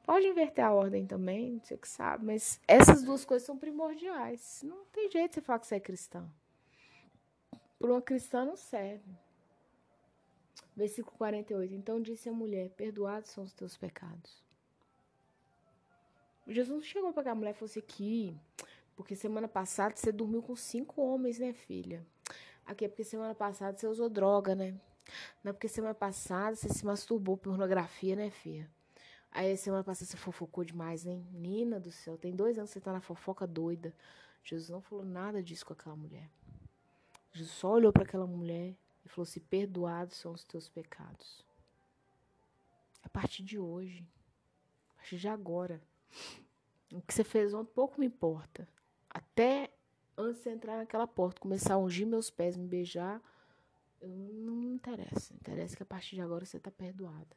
Pode 0.05 0.27
inverter 0.27 0.63
a 0.63 0.73
ordem 0.73 1.05
também, 1.05 1.59
você 1.59 1.77
que 1.77 1.87
sabe, 1.87 2.25
mas 2.25 2.59
essas 2.67 3.01
duas 3.03 3.25
coisas 3.25 3.45
são 3.45 3.57
primordiais. 3.57 4.61
Não 4.63 4.85
tem 4.85 5.09
jeito 5.09 5.29
de 5.29 5.35
você 5.35 5.41
falar 5.41 5.59
que 5.59 5.67
você 5.67 5.75
é 5.75 5.79
cristão. 5.79 6.31
Por 7.79 7.89
uma 7.89 8.01
cristã 8.01 8.45
não 8.45 8.55
serve. 8.55 9.03
Versículo 10.75 11.17
48. 11.17 11.73
Então 11.73 12.01
disse 12.01 12.29
a 12.29 12.33
mulher: 12.33 12.69
Perdoados 12.71 13.31
são 13.31 13.43
os 13.43 13.53
teus 13.53 13.75
pecados. 13.77 14.43
Jesus 16.47 16.69
não 16.69 16.81
chegou 16.81 17.11
para 17.11 17.31
a 17.31 17.35
mulher 17.35 17.51
e 17.51 17.53
falou 17.53 17.69
assim: 17.69 17.79
aqui, 17.79 18.37
porque 18.95 19.15
semana 19.15 19.47
passada 19.47 19.95
você 19.95 20.11
dormiu 20.11 20.41
com 20.41 20.55
cinco 20.55 21.01
homens, 21.01 21.39
né, 21.39 21.53
filha? 21.53 22.05
Aqui 22.65 22.85
é 22.85 22.87
porque 22.87 23.03
semana 23.03 23.35
passada 23.35 23.77
você 23.77 23.87
usou 23.87 24.09
droga, 24.09 24.55
né? 24.55 24.79
Não 25.43 25.51
é 25.51 25.53
porque 25.53 25.67
semana 25.67 25.93
passada 25.93 26.55
você 26.55 26.69
se 26.69 26.85
masturbou 26.85 27.37
pornografia, 27.37 28.15
né, 28.15 28.29
filha? 28.29 28.69
Aí 29.31 29.55
semana 29.57 29.83
passada 29.83 30.09
você 30.09 30.17
fofocou 30.17 30.63
demais, 30.63 31.05
hein? 31.05 31.27
Nina 31.31 31.79
do 31.79 31.91
céu, 31.91 32.17
tem 32.17 32.35
dois 32.35 32.57
anos 32.57 32.69
que 32.69 32.75
você 32.75 32.81
tá 32.81 32.93
na 32.93 33.01
fofoca 33.01 33.45
doida. 33.45 33.93
Jesus 34.43 34.69
não 34.69 34.81
falou 34.81 35.03
nada 35.03 35.43
disso 35.43 35.65
com 35.65 35.73
aquela 35.73 35.95
mulher. 35.95 36.29
Jesus 37.33 37.51
só 37.51 37.73
olhou 37.73 37.91
para 37.91 38.03
aquela 38.03 38.25
mulher 38.25 38.73
e 39.03 39.09
falou 39.09 39.23
assim: 39.23 39.41
Perdoados 39.41 40.15
são 40.15 40.31
os 40.31 40.43
teus 40.43 40.69
pecados. 40.69 41.45
A 43.03 43.09
partir 43.09 43.43
de 43.43 43.59
hoje, 43.59 44.07
a 44.91 44.95
partir 44.95 45.17
de 45.17 45.27
agora, 45.27 45.81
O 46.93 47.01
que 47.01 47.13
você 47.13 47.23
fez 47.23 47.53
ontem 47.53 47.73
pouco 47.73 47.99
me 47.99 48.05
importa. 48.05 48.67
Até 49.15 49.71
antes 50.17 50.43
de 50.43 50.49
entrar 50.49 50.75
naquela 50.75 51.07
porta, 51.07 51.39
começar 51.39 51.75
a 51.75 51.77
ungir 51.77 52.05
meus 52.05 52.29
pés, 52.29 52.57
me 52.57 52.67
beijar, 52.67 53.21
não 54.01 54.53
me 54.53 54.67
interessa. 54.67 55.33
Interessa 55.33 55.73
que 55.73 55.83
a 55.83 55.85
partir 55.85 56.17
de 56.17 56.21
agora 56.21 56.43
você 56.43 56.59
tá 56.59 56.69
perdoada. 56.69 57.33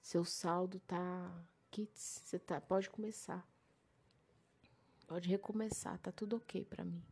Seu 0.00 0.24
saldo 0.24 0.80
tá 0.80 1.44
kits, 1.70 2.22
você 2.24 2.38
tá, 2.38 2.58
pode 2.62 2.88
começar. 2.88 3.46
Pode 5.06 5.28
recomeçar, 5.28 5.98
tá 5.98 6.10
tudo 6.10 6.36
ok 6.36 6.64
para 6.64 6.82
mim. 6.82 7.04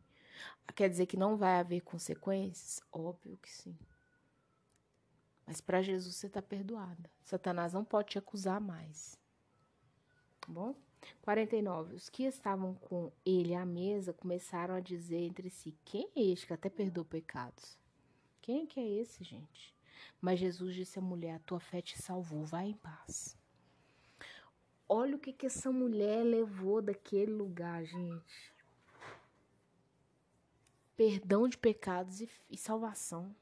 Quer 0.75 0.89
dizer 0.89 1.05
que 1.05 1.15
não 1.15 1.37
vai 1.37 1.59
haver 1.59 1.81
consequências? 1.81 2.81
Óbvio 2.91 3.37
que 3.37 3.51
sim. 3.51 3.77
Mas 5.45 5.61
para 5.61 5.83
Jesus 5.83 6.15
você 6.15 6.27
tá 6.27 6.41
perdoada. 6.41 7.07
Satanás 7.23 7.71
não 7.71 7.85
pode 7.85 8.09
te 8.09 8.17
acusar 8.17 8.59
mais. 8.59 9.15
Tá 10.41 10.47
bom? 10.51 10.75
49. 11.21 11.95
Os 11.95 12.09
que 12.09 12.23
estavam 12.23 12.73
com 12.75 13.11
ele 13.25 13.53
à 13.53 13.65
mesa 13.65 14.13
começaram 14.13 14.75
a 14.75 14.79
dizer 14.79 15.19
entre 15.19 15.49
si: 15.49 15.75
Quem 15.83 16.09
é 16.15 16.21
este 16.21 16.47
que 16.47 16.53
até 16.53 16.69
perdoa 16.69 17.05
pecados? 17.05 17.77
Quem 18.41 18.63
é 18.63 18.65
que 18.65 18.79
é 18.79 18.87
esse, 18.87 19.23
gente? 19.23 19.75
Mas 20.21 20.39
Jesus 20.39 20.75
disse 20.75 20.99
à 20.99 21.01
mulher: 21.01 21.35
A 21.35 21.39
tua 21.39 21.59
fé 21.59 21.81
te 21.81 22.01
salvou, 22.01 22.43
vai 22.43 22.67
em 22.67 22.73
paz. 22.73 23.37
Olha 24.89 25.17
o 25.17 25.19
que, 25.19 25.33
que 25.33 25.45
essa 25.45 25.71
mulher 25.71 26.23
levou 26.23 26.81
daquele 26.81 27.31
lugar, 27.31 27.83
gente. 27.83 28.53
Perdão 30.95 31.47
de 31.47 31.57
pecados 31.57 32.21
e, 32.21 32.29
e 32.49 32.57
salvação. 32.57 33.35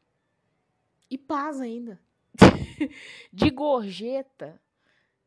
E 1.09 1.17
paz 1.17 1.61
ainda. 1.61 2.01
de 3.31 3.49
gorjeta 3.51 4.59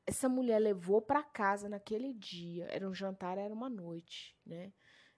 essa 0.09 0.27
mulher 0.27 0.59
levou 0.59 1.03
para 1.03 1.23
casa 1.23 1.69
naquele 1.69 2.15
dia. 2.15 2.65
Era 2.71 2.89
um 2.89 2.95
jantar, 2.95 3.37
era 3.37 3.53
uma 3.53 3.69
noite, 3.69 4.35
né? 4.45 4.73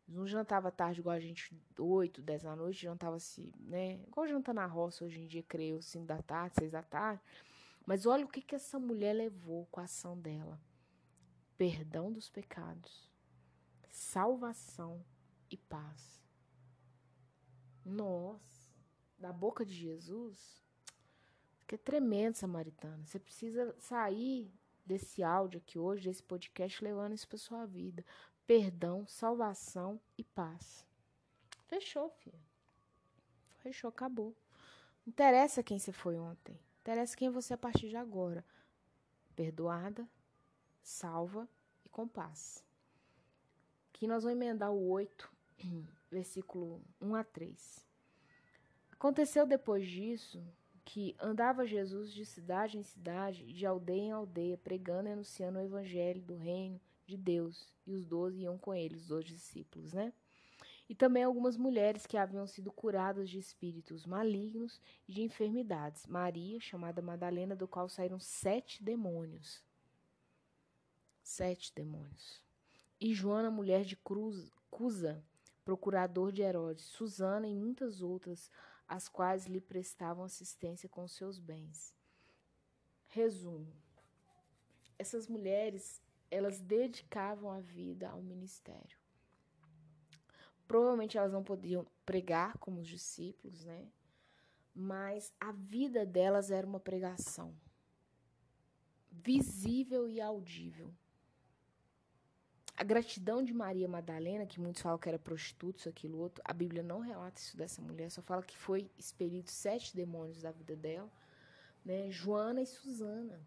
Não 0.09 0.27
jantava 0.27 0.73
tarde 0.73 0.99
igual 0.99 1.15
a 1.15 1.21
gente, 1.21 1.57
8, 1.79 2.21
10 2.21 2.43
da 2.43 2.57
noite, 2.57 2.83
jantava-se, 2.83 3.53
né? 3.57 4.01
Igual 4.09 4.27
janta 4.27 4.53
na 4.53 4.67
roça 4.67 5.05
hoje 5.05 5.21
em 5.21 5.29
dia, 5.29 5.45
creio, 5.45 5.81
5 5.81 6.05
da 6.05 6.21
tarde, 6.21 6.57
6 6.59 6.73
da 6.73 6.83
tarde. 6.83 7.23
Mas 7.87 8.05
olha 8.05 8.25
o 8.25 8.29
que, 8.29 8.43
que 8.43 8.57
essa 8.57 8.81
mulher 8.81 9.13
levou 9.13 9.67
com 9.67 9.79
a 9.79 9.85
ação 9.85 10.19
dela: 10.19 10.61
perdão 11.57 12.13
dos 12.13 12.29
pecados, 12.29 13.09
salvação 13.89 15.05
e 15.49 15.57
paz. 15.57 16.21
Nossa, 17.85 18.75
da 19.17 19.33
boca 19.33 19.65
de 19.65 19.73
Jesus, 19.73 20.65
que 21.69 21.77
é 21.77 21.79
tremendo, 21.79 22.35
samaritana. 22.35 23.07
Você 23.07 23.21
precisa 23.21 23.73
sair 23.79 24.53
desse 24.91 25.23
áudio 25.23 25.59
aqui 25.59 25.79
hoje, 25.79 26.09
desse 26.09 26.23
podcast, 26.23 26.83
levando 26.83 27.15
isso 27.15 27.29
para 27.29 27.39
sua 27.39 27.65
vida. 27.65 28.05
Perdão, 28.45 29.07
salvação 29.07 30.01
e 30.19 30.25
paz. 30.25 30.85
Fechou, 31.69 32.11
filha. 32.11 32.41
Fechou, 33.59 33.89
acabou. 33.89 34.35
Não 35.07 35.13
interessa 35.13 35.63
quem 35.63 35.79
você 35.79 35.93
foi 35.93 36.19
ontem. 36.19 36.59
Interessa 36.81 37.17
quem 37.17 37.31
você 37.31 37.53
é 37.53 37.55
a 37.55 37.59
partir 37.59 37.89
de 37.89 37.97
agora. 37.97 38.45
Perdoada, 39.37 40.09
salva 40.83 41.49
e 41.85 41.89
com 41.89 42.09
paz. 42.09 42.65
Aqui 43.89 44.09
nós 44.09 44.25
vamos 44.25 44.37
emendar 44.37 44.73
o 44.73 44.89
8, 44.89 45.31
versículo 46.11 46.83
1 47.01 47.15
a 47.15 47.23
3. 47.23 47.87
Aconteceu 48.91 49.47
depois 49.47 49.87
disso 49.87 50.45
que 50.93 51.15
andava 51.21 51.65
Jesus 51.65 52.13
de 52.13 52.27
cidade 52.27 52.77
em 52.77 52.83
cidade, 52.83 53.53
de 53.53 53.65
aldeia 53.65 54.01
em 54.01 54.11
aldeia, 54.11 54.59
pregando 54.59 55.09
e 55.09 55.13
anunciando 55.13 55.61
o 55.61 55.63
evangelho 55.63 56.21
do 56.21 56.35
reino 56.35 56.81
de 57.07 57.17
Deus. 57.17 57.73
E 57.87 57.93
os 57.93 58.05
doze 58.05 58.41
iam 58.41 58.59
com 58.59 58.75
ele, 58.75 58.97
os 58.97 59.07
doze 59.07 59.29
discípulos, 59.29 59.93
né? 59.93 60.13
E 60.89 60.95
também 60.97 61.23
algumas 61.23 61.57
mulheres 61.57 62.07
que 62.07 62.17
haviam 62.17 62.45
sido 62.45 62.73
curadas 62.73 63.31
de 63.31 63.39
espíritos 63.39 64.05
malignos 64.05 64.81
e 65.09 65.13
de 65.13 65.23
enfermidades. 65.23 66.09
Maria, 66.09 66.59
chamada 66.59 67.01
Madalena, 67.01 67.55
do 67.55 67.69
qual 67.69 67.89
saíram 67.89 68.19
sete 68.19 68.83
demônios. 68.83 69.63
Sete 71.23 71.73
demônios. 71.73 72.43
E 73.01 73.15
Joana, 73.15 73.49
mulher 73.49 73.85
de 73.85 73.95
Cruz, 73.95 74.51
Cusa, 74.69 75.23
procurador 75.65 76.33
de 76.33 76.43
Herodes. 76.43 76.87
Susana 76.87 77.47
e 77.47 77.55
muitas 77.55 78.03
outras 78.03 78.51
as 78.91 79.09
quais 79.09 79.47
lhe 79.47 79.61
prestavam 79.61 80.25
assistência 80.25 80.89
com 80.89 81.07
seus 81.07 81.39
bens. 81.39 81.95
Resumo: 83.07 83.73
essas 84.99 85.29
mulheres 85.29 86.03
elas 86.29 86.61
dedicavam 86.61 87.51
a 87.51 87.61
vida 87.61 88.09
ao 88.11 88.21
ministério. 88.21 88.99
Provavelmente 90.67 91.17
elas 91.17 91.33
não 91.33 91.43
podiam 91.43 91.87
pregar 92.05 92.59
como 92.59 92.81
os 92.81 92.87
discípulos, 92.87 93.65
né? 93.65 93.89
Mas 94.75 95.33
a 95.41 95.51
vida 95.53 96.05
delas 96.05 96.51
era 96.51 96.67
uma 96.67 96.79
pregação 96.79 97.57
visível 99.11 100.09
e 100.09 100.21
audível. 100.21 100.93
A 102.81 102.83
gratidão 102.83 103.43
de 103.43 103.53
Maria 103.53 103.87
Madalena, 103.87 104.47
que 104.47 104.59
muitos 104.59 104.81
falam 104.81 104.99
que 104.99 105.07
era 105.07 105.19
prostituta, 105.19 105.81
isso, 105.81 105.89
aquilo, 105.91 106.17
outro, 106.17 106.43
a 106.43 106.51
Bíblia 106.55 106.83
não 106.83 107.01
relata 107.01 107.39
isso 107.39 107.55
dessa 107.55 107.83
mulher, 107.83 108.11
só 108.11 108.23
fala 108.23 108.43
que 108.43 108.57
foi 108.57 108.91
expelido 108.97 109.51
sete 109.51 109.95
demônios 109.95 110.41
da 110.41 110.51
vida 110.51 110.75
dela, 110.75 111.13
né? 111.85 112.11
Joana 112.11 112.63
e 112.63 112.67
Susana. 112.67 113.39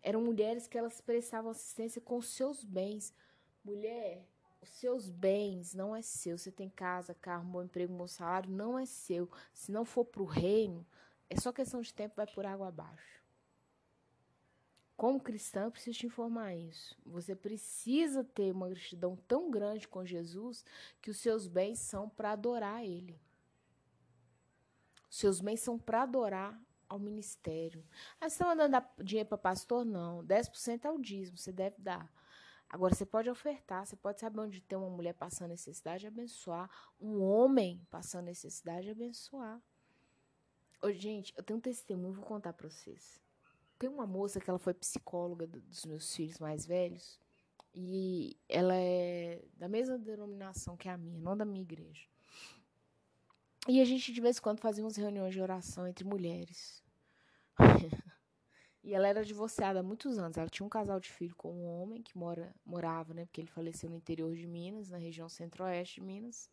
Eram 0.00 0.22
mulheres 0.22 0.68
que 0.68 0.78
elas 0.78 1.00
prestavam 1.00 1.50
assistência 1.50 2.00
com 2.00 2.22
seus 2.22 2.62
bens. 2.62 3.12
Mulher, 3.64 4.24
os 4.60 4.68
seus 4.68 5.08
bens 5.08 5.74
não 5.74 5.96
é 5.96 6.00
seu. 6.00 6.38
Você 6.38 6.52
tem 6.52 6.70
casa, 6.70 7.12
carro, 7.12 7.50
bom 7.50 7.64
emprego, 7.64 7.92
bom 7.92 8.06
salário, 8.06 8.52
não 8.52 8.78
é 8.78 8.86
seu. 8.86 9.28
Se 9.52 9.72
não 9.72 9.84
for 9.84 10.04
para 10.04 10.22
o 10.22 10.26
reino, 10.26 10.86
é 11.28 11.34
só 11.40 11.52
questão 11.52 11.80
de 11.80 11.92
tempo, 11.92 12.14
vai 12.14 12.26
por 12.28 12.46
água 12.46 12.68
abaixo. 12.68 13.21
Como 14.96 15.20
cristã, 15.20 15.64
eu 15.64 15.70
preciso 15.70 15.98
te 15.98 16.06
informar 16.06 16.54
isso. 16.54 16.96
Você 17.04 17.34
precisa 17.34 18.22
ter 18.22 18.52
uma 18.52 18.68
gratidão 18.68 19.16
tão 19.26 19.50
grande 19.50 19.88
com 19.88 20.04
Jesus 20.04 20.64
que 21.00 21.10
os 21.10 21.16
seus 21.16 21.46
bens 21.46 21.78
são 21.78 22.08
para 22.08 22.32
adorar 22.32 22.84
Ele. 22.84 23.20
Os 25.10 25.16
seus 25.16 25.40
bens 25.40 25.60
são 25.60 25.78
para 25.78 26.02
adorar 26.02 26.58
ao 26.88 26.98
ministério. 26.98 27.84
Ah, 28.20 28.28
você 28.28 28.34
está 28.34 28.46
mandando 28.46 28.86
dinheiro 29.02 29.28
para 29.28 29.38
pastor? 29.38 29.84
Não. 29.84 30.24
10% 30.24 30.84
é 30.84 30.90
o 30.90 30.98
dízimo, 30.98 31.38
você 31.38 31.52
deve 31.52 31.76
dar. 31.78 32.10
Agora, 32.68 32.94
você 32.94 33.04
pode 33.04 33.28
ofertar, 33.28 33.84
você 33.84 33.96
pode 33.96 34.20
saber 34.20 34.40
onde 34.40 34.62
tem 34.62 34.78
uma 34.78 34.88
mulher 34.88 35.12
passando 35.12 35.50
necessidade 35.50 36.06
abençoar. 36.06 36.70
Um 36.98 37.20
homem 37.22 37.86
passando 37.90 38.24
necessidade 38.24 38.88
abençoar. 38.90 39.60
Ô, 40.80 40.90
gente, 40.90 41.34
eu 41.36 41.42
tenho 41.42 41.58
um 41.58 41.62
testemunho, 41.62 42.14
vou 42.14 42.24
contar 42.24 42.54
para 42.54 42.68
vocês. 42.68 43.20
Tem 43.82 43.90
uma 43.90 44.06
moça 44.06 44.38
que 44.38 44.48
ela 44.48 44.60
foi 44.60 44.72
psicóloga 44.74 45.44
dos 45.44 45.84
meus 45.86 46.14
filhos 46.14 46.38
mais 46.38 46.64
velhos 46.64 47.18
e 47.74 48.36
ela 48.48 48.76
é 48.76 49.42
da 49.56 49.66
mesma 49.66 49.98
denominação 49.98 50.76
que 50.76 50.88
a 50.88 50.96
minha, 50.96 51.18
não 51.18 51.36
da 51.36 51.44
minha 51.44 51.62
igreja. 51.62 52.06
E 53.66 53.80
a 53.80 53.84
gente 53.84 54.12
de 54.12 54.20
vez 54.20 54.38
em 54.38 54.40
quando 54.40 54.60
fazia 54.60 54.86
reuniões 54.88 55.34
de 55.34 55.40
oração 55.40 55.84
entre 55.84 56.04
mulheres. 56.04 56.80
e 58.84 58.94
ela 58.94 59.08
era 59.08 59.24
divorciada 59.24 59.80
há 59.80 59.82
muitos 59.82 60.16
anos. 60.16 60.38
Ela 60.38 60.48
tinha 60.48 60.64
um 60.64 60.70
casal 60.70 61.00
de 61.00 61.10
filho 61.10 61.34
com 61.34 61.52
um 61.52 61.82
homem 61.82 62.04
que 62.04 62.16
mora, 62.16 62.54
morava, 62.64 63.12
né? 63.12 63.24
Porque 63.24 63.40
ele 63.40 63.50
faleceu 63.50 63.90
no 63.90 63.96
interior 63.96 64.32
de 64.36 64.46
Minas, 64.46 64.90
na 64.90 64.96
região 64.96 65.28
centro-oeste 65.28 65.96
de 65.96 66.06
Minas. 66.06 66.48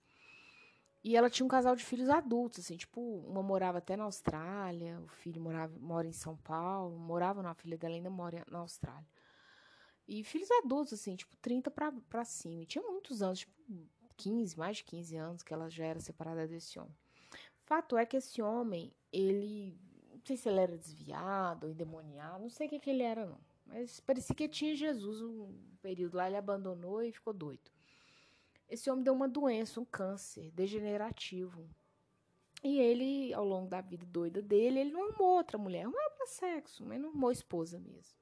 E 1.04 1.16
ela 1.16 1.30
tinha 1.30 1.46
um 1.46 1.50
casal 1.50 1.76
de 1.76 1.86
filhos 1.86 2.10
adultos, 2.10 2.66
assim, 2.66 2.76
tipo, 2.76 3.00
uma 3.26 3.42
morava 3.42 3.78
até 3.78 3.96
na 3.96 4.04
Austrália, 4.04 5.00
o 5.00 5.08
filho 5.08 5.42
morava, 5.42 5.74
mora 5.80 6.06
em 6.06 6.12
São 6.12 6.36
Paulo, 6.36 6.98
morava 6.98 7.42
não, 7.42 7.50
a 7.50 7.56
filha 7.56 7.78
dela 7.78 7.96
ainda 7.96 8.10
mora 8.10 8.46
na 8.52 8.60
Austrália. 8.60 9.08
E 10.06 10.24
filhos 10.24 10.50
adultos, 10.52 10.94
assim, 10.94 11.16
tipo, 11.16 11.36
30 11.38 11.72
pra, 11.72 11.92
pra 12.10 12.26
cima. 12.26 12.64
E 12.64 12.66
tinha 12.66 12.84
muitos 12.84 13.22
anos, 13.22 13.40
tipo, 13.40 13.54
15, 14.18 14.58
mais 14.58 14.78
de 14.78 14.84
15 14.84 15.16
anos 15.16 15.44
que 15.44 15.54
ela 15.54 15.70
já 15.70 15.86
era 15.86 16.00
separada 16.00 16.48
desse 16.48 16.78
homem. 16.78 16.96
Fato 17.64 17.96
é 17.98 18.06
que 18.06 18.18
esse 18.18 18.42
homem, 18.42 18.92
ele, 19.14 19.78
não 20.12 20.20
sei 20.26 20.36
se 20.36 20.50
ele 20.50 20.60
era 20.60 20.78
desviado 20.78 21.68
ou 21.68 21.72
endemoniado, 21.72 22.42
não 22.42 22.50
sei 22.50 22.68
o 22.68 22.70
que, 22.70 22.80
que 22.80 22.90
ele 22.90 23.04
era, 23.04 23.26
não. 23.26 23.40
Mas 23.66 24.00
parecia 24.00 24.36
que 24.36 24.50
tinha 24.50 24.76
Jesus 24.76 25.22
um 25.22 25.54
período 25.82 26.18
lá, 26.18 26.28
ele 26.28 26.36
abandonou 26.36 27.02
e 27.04 27.12
ficou 27.12 27.32
doido. 27.32 27.72
Esse 28.70 28.90
homem 28.90 29.04
deu 29.04 29.14
uma 29.14 29.28
doença, 29.28 29.80
um 29.80 29.86
câncer 29.86 30.52
degenerativo. 30.52 31.68
E 32.64 32.80
ele, 32.80 33.34
ao 33.34 33.46
longo 33.46 33.68
da 33.68 33.82
vida 33.82 34.06
doida 34.06 34.42
dele, 34.42 34.80
ele 34.80 34.92
não 34.92 35.10
amou 35.10 35.38
outra 35.38 35.58
mulher. 35.58 35.86
Amava 35.86 36.10
para 36.12 36.28
sexo, 36.28 36.86
mas 36.86 37.00
não 37.00 37.10
amou 37.10 37.32
esposa 37.32 37.80
mesmo. 37.80 38.20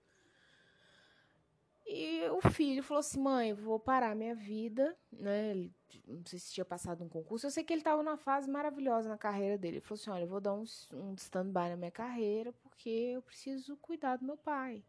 E 1.86 2.28
o 2.30 2.42
filho 2.50 2.84
falou 2.84 3.00
assim: 3.00 3.20
mãe, 3.20 3.54
vou 3.54 3.80
parar 3.80 4.14
minha 4.14 4.36
vida, 4.36 4.96
né? 5.12 5.52
Ele, 5.52 5.74
não 6.06 6.24
sei 6.26 6.38
se 6.38 6.54
tinha 6.54 6.66
passado 6.66 7.04
um 7.04 7.08
concurso. 7.08 7.48
Eu 7.48 7.52
sei 7.52 7.64
que 7.64 7.74
ele 7.74 7.80
estava 7.80 8.04
numa 8.04 8.18
fase 8.18 8.50
maravilhosa 8.50 9.08
na 9.08 9.18
carreira 9.18 9.58
dele. 9.58 9.78
Ele 9.78 9.86
falou 9.86 10.00
assim: 10.00 10.10
olha, 10.10 10.24
eu 10.24 10.28
vou 10.28 10.42
dar 10.42 10.54
um, 10.54 10.66
um 10.94 11.14
stand-by 11.16 11.70
na 11.70 11.78
minha 11.78 11.92
carreira 11.92 12.52
porque 12.52 12.90
eu 12.90 13.22
preciso 13.22 13.78
cuidar 13.78 14.18
do 14.18 14.26
meu 14.26 14.38
pai. 14.38 14.84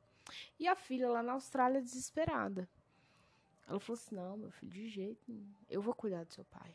E 0.58 0.66
a 0.66 0.74
filha 0.74 1.08
lá 1.08 1.22
na 1.22 1.32
Austrália 1.32 1.80
desesperada. 1.80 2.68
Ela 3.68 3.78
falou 3.78 4.00
assim: 4.00 4.14
Não, 4.14 4.36
meu 4.36 4.50
filho, 4.50 4.72
de 4.72 4.88
jeito 4.88 5.22
nenhum. 5.28 5.52
Eu 5.68 5.82
vou 5.82 5.94
cuidar 5.94 6.24
do 6.24 6.32
seu 6.32 6.44
pai. 6.44 6.74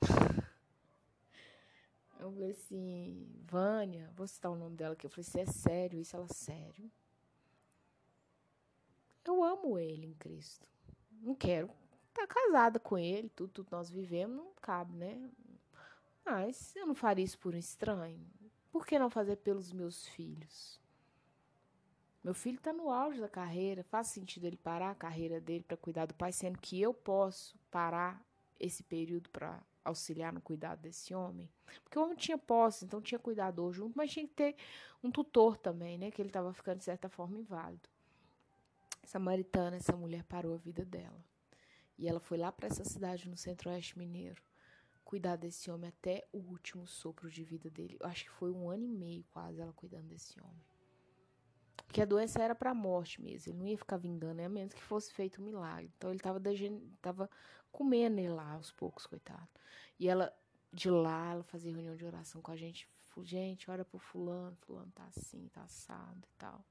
Eu 2.18 2.32
falei 2.32 2.50
assim, 2.50 3.30
Vânia, 3.44 4.10
vou 4.16 4.26
citar 4.26 4.50
o 4.50 4.56
nome 4.56 4.74
dela 4.74 4.94
aqui. 4.94 5.06
Eu 5.06 5.10
falei 5.10 5.28
assim: 5.28 5.40
É 5.40 5.46
sério 5.46 6.00
isso? 6.00 6.16
Ela, 6.16 6.26
sério. 6.26 6.90
Eu 9.24 9.44
amo 9.44 9.78
ele 9.78 10.06
em 10.06 10.14
Cristo. 10.14 10.66
Não 11.20 11.34
quero 11.34 11.70
estar 12.08 12.26
tá 12.26 12.34
casada 12.34 12.80
com 12.80 12.96
ele, 12.96 13.28
tudo, 13.28 13.52
tudo 13.52 13.68
nós 13.70 13.90
vivemos, 13.90 14.36
não 14.36 14.52
cabe, 14.60 14.96
né? 14.96 15.30
Mas 16.24 16.74
eu 16.74 16.86
não 16.86 16.94
faria 16.94 17.24
isso 17.24 17.38
por 17.38 17.54
um 17.54 17.58
estranho. 17.58 18.26
Por 18.72 18.86
que 18.86 18.98
não 18.98 19.10
fazer 19.10 19.36
pelos 19.36 19.72
meus 19.72 20.06
filhos? 20.08 20.80
Meu 22.28 22.34
filho 22.34 22.58
está 22.58 22.74
no 22.74 22.90
auge 22.90 23.18
da 23.18 23.26
carreira, 23.26 23.82
faz 23.82 24.08
sentido 24.08 24.44
ele 24.44 24.58
parar 24.58 24.90
a 24.90 24.94
carreira 24.94 25.40
dele 25.40 25.64
para 25.66 25.78
cuidar 25.78 26.04
do 26.04 26.12
pai, 26.12 26.30
sendo 26.30 26.58
que 26.58 26.78
eu 26.78 26.92
posso 26.92 27.58
parar 27.70 28.22
esse 28.60 28.82
período 28.82 29.30
para 29.30 29.58
auxiliar 29.82 30.30
no 30.30 30.38
cuidado 30.42 30.82
desse 30.82 31.14
homem? 31.14 31.50
Porque 31.82 31.98
o 31.98 32.02
homem 32.02 32.18
tinha 32.18 32.36
posse, 32.36 32.84
então 32.84 33.00
tinha 33.00 33.18
cuidador 33.18 33.72
junto, 33.72 33.96
mas 33.96 34.12
tinha 34.12 34.28
que 34.28 34.34
ter 34.34 34.56
um 35.02 35.10
tutor 35.10 35.56
também, 35.56 35.96
né? 35.96 36.10
Que 36.10 36.20
ele 36.20 36.28
estava 36.28 36.52
ficando 36.52 36.76
de 36.76 36.84
certa 36.84 37.08
forma 37.08 37.38
inválido. 37.38 37.88
Samaritana, 39.04 39.76
essa 39.76 39.96
mulher 39.96 40.22
parou 40.24 40.52
a 40.52 40.58
vida 40.58 40.84
dela. 40.84 41.24
E 41.96 42.06
ela 42.06 42.20
foi 42.20 42.36
lá 42.36 42.52
para 42.52 42.66
essa 42.66 42.84
cidade 42.84 43.26
no 43.26 43.38
centro-oeste 43.38 43.98
mineiro 43.98 44.42
cuidar 45.02 45.36
desse 45.36 45.70
homem 45.70 45.88
até 45.88 46.28
o 46.30 46.36
último 46.36 46.86
sopro 46.86 47.30
de 47.30 47.42
vida 47.42 47.70
dele. 47.70 47.96
Eu 47.98 48.06
acho 48.06 48.24
que 48.24 48.30
foi 48.32 48.52
um 48.52 48.68
ano 48.68 48.84
e 48.84 48.88
meio 48.88 49.24
quase 49.32 49.62
ela 49.62 49.72
cuidando 49.72 50.08
desse 50.08 50.38
homem. 50.38 50.68
Porque 51.88 52.02
a 52.02 52.04
doença 52.04 52.40
era 52.40 52.54
para 52.54 52.70
a 52.70 52.74
morte 52.74 53.20
mesmo. 53.20 53.50
Ele 53.50 53.58
não 53.58 53.66
ia 53.66 53.78
ficar 53.78 53.96
vingando, 53.96 54.34
né? 54.34 54.44
a 54.44 54.48
menos 54.48 54.74
que 54.74 54.82
fosse 54.82 55.10
feito 55.12 55.40
um 55.40 55.44
milagre. 55.44 55.90
Então 55.96 56.10
ele 56.10 56.18
estava 56.18 56.38
tava 57.00 57.30
comendo 57.72 58.20
ele 58.20 58.28
lá 58.28 58.52
aos 58.52 58.70
poucos, 58.70 59.06
coitado. 59.06 59.48
E 59.98 60.06
ela, 60.06 60.30
de 60.70 60.90
lá, 60.90 61.32
ela 61.32 61.42
fazia 61.42 61.72
reunião 61.72 61.96
de 61.96 62.04
oração 62.04 62.42
com 62.42 62.52
a 62.52 62.56
gente. 62.56 62.86
Gente, 63.22 63.68
ora 63.68 63.84
pro 63.84 63.98
fulano, 63.98 64.54
fulano 64.60 64.92
tá 64.94 65.04
assim, 65.06 65.48
tá 65.48 65.62
assado 65.62 66.22
e 66.24 66.38
tal. 66.38 66.64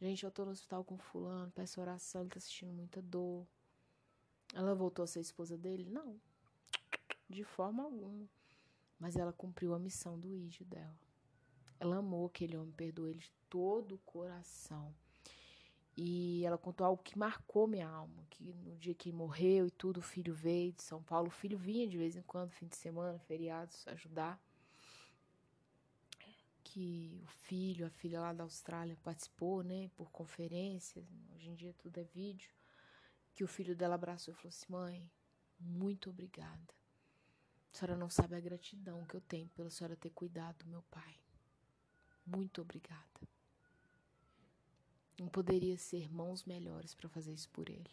Gente, 0.00 0.24
eu 0.24 0.30
tô 0.30 0.44
no 0.44 0.52
hospital 0.52 0.84
com 0.84 0.96
fulano, 0.96 1.50
peço 1.50 1.80
oração, 1.80 2.22
ele 2.22 2.30
tá 2.30 2.40
sentindo 2.40 2.72
muita 2.72 3.02
dor. 3.02 3.46
Ela 4.54 4.74
voltou 4.74 5.02
a 5.02 5.06
ser 5.06 5.20
esposa 5.20 5.58
dele? 5.58 5.84
Não. 5.90 6.18
De 7.28 7.42
forma 7.42 7.82
alguma. 7.82 8.26
Mas 8.98 9.16
ela 9.16 9.32
cumpriu 9.32 9.74
a 9.74 9.78
missão 9.78 10.18
do 10.18 10.34
ídio 10.34 10.64
dela. 10.64 11.07
Ela 11.80 11.98
amou 11.98 12.26
aquele 12.26 12.56
homem, 12.56 12.72
perdoou 12.72 13.08
ele 13.08 13.18
de 13.18 13.32
todo 13.48 13.94
o 13.94 13.98
coração. 13.98 14.94
E 16.00 16.44
ela 16.44 16.56
contou 16.56 16.86
algo 16.86 17.02
que 17.02 17.18
marcou 17.18 17.66
minha 17.66 17.88
alma, 17.88 18.24
que 18.30 18.52
no 18.52 18.76
dia 18.76 18.94
que 18.94 19.10
morreu 19.10 19.66
e 19.66 19.70
tudo, 19.70 19.98
o 19.98 20.02
filho 20.02 20.32
veio 20.32 20.72
de 20.72 20.82
São 20.84 21.02
Paulo. 21.02 21.26
O 21.26 21.32
filho 21.32 21.58
vinha 21.58 21.88
de 21.88 21.98
vez 21.98 22.14
em 22.14 22.22
quando, 22.22 22.52
fim 22.52 22.68
de 22.68 22.76
semana, 22.76 23.18
feriados, 23.18 23.86
ajudar. 23.88 24.40
Que 26.62 27.20
o 27.24 27.26
filho, 27.26 27.84
a 27.84 27.90
filha 27.90 28.20
lá 28.20 28.32
da 28.32 28.44
Austrália 28.44 28.96
participou, 29.02 29.64
né, 29.64 29.90
por 29.96 30.08
conferência. 30.12 31.04
Hoje 31.34 31.48
em 31.48 31.54
dia 31.56 31.74
tudo 31.78 31.98
é 31.98 32.04
vídeo. 32.04 32.52
Que 33.34 33.42
o 33.42 33.48
filho 33.48 33.74
dela 33.74 33.96
abraçou 33.96 34.32
e 34.32 34.36
falou 34.36 34.50
assim: 34.50 34.66
Mãe, 34.70 35.10
muito 35.58 36.10
obrigada. 36.10 36.74
A 37.72 37.76
senhora 37.76 37.96
não 37.96 38.08
sabe 38.08 38.36
a 38.36 38.40
gratidão 38.40 39.04
que 39.04 39.16
eu 39.16 39.20
tenho 39.20 39.48
pela 39.48 39.68
senhora 39.68 39.96
ter 39.96 40.10
cuidado 40.10 40.58
do 40.58 40.70
meu 40.70 40.82
pai. 40.82 41.16
Muito 42.34 42.60
obrigada. 42.60 43.02
Não 45.18 45.28
poderia 45.28 45.76
ser 45.76 46.10
mãos 46.12 46.44
melhores 46.44 46.94
para 46.94 47.08
fazer 47.08 47.32
isso 47.32 47.48
por 47.50 47.68
ele. 47.68 47.90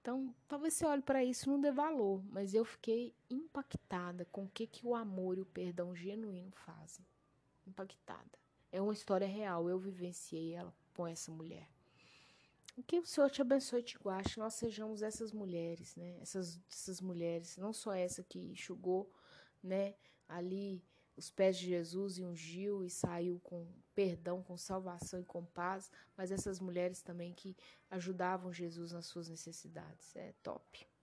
Então, 0.00 0.34
talvez 0.46 0.74
você 0.74 0.86
olhe 0.86 1.02
para 1.02 1.24
isso 1.24 1.48
e 1.48 1.50
não 1.50 1.60
dê 1.60 1.72
valor, 1.72 2.22
mas 2.30 2.54
eu 2.54 2.64
fiquei 2.64 3.14
impactada 3.30 4.24
com 4.26 4.44
o 4.44 4.48
que, 4.48 4.66
que 4.66 4.86
o 4.86 4.94
amor 4.94 5.38
e 5.38 5.40
o 5.40 5.46
perdão 5.46 5.96
genuíno 5.96 6.52
fazem. 6.52 7.04
Impactada. 7.66 8.38
É 8.70 8.80
uma 8.80 8.92
história 8.92 9.26
real, 9.26 9.68
eu 9.68 9.78
vivenciei 9.78 10.52
ela 10.52 10.72
com 10.94 11.06
essa 11.06 11.32
mulher. 11.32 11.68
Que 12.86 12.98
o 12.98 13.06
Senhor 13.06 13.30
te 13.30 13.40
abençoe 13.40 13.80
e 13.80 13.84
te 13.84 13.98
guarde, 13.98 14.38
nós 14.38 14.54
sejamos 14.54 15.02
essas 15.02 15.32
mulheres, 15.32 15.96
né? 15.96 16.18
Essas, 16.20 16.60
essas 16.70 17.00
mulheres, 17.00 17.56
não 17.56 17.72
só 17.72 17.92
essa 17.92 18.22
que 18.22 18.38
enxugou, 18.38 19.10
né, 19.62 19.94
ali 20.28 20.84
os 21.16 21.30
pés 21.30 21.56
de 21.56 21.66
Jesus 21.66 22.18
e 22.18 22.24
ungiu 22.24 22.84
e 22.84 22.90
saiu 22.90 23.40
com 23.42 23.66
perdão, 23.94 24.42
com 24.42 24.56
salvação 24.56 25.18
e 25.18 25.24
com 25.24 25.44
paz, 25.44 25.90
mas 26.16 26.30
essas 26.30 26.60
mulheres 26.60 27.00
também 27.00 27.32
que 27.32 27.56
ajudavam 27.90 28.52
Jesus 28.52 28.92
nas 28.92 29.06
suas 29.06 29.28
necessidades. 29.28 30.14
É 30.14 30.34
top. 30.42 30.86